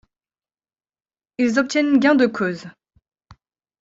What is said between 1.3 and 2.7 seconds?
Ils obtiennent gain de cause.